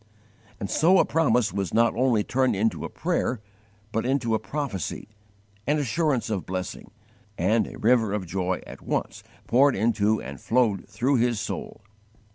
[0.59, 3.39] And so a promise was not only turned into a prayer,
[3.91, 5.09] but into a prophecy
[5.67, 6.89] an assurance of blessing
[7.37, 11.81] and a river of joy at once poured into and flowed through his soul.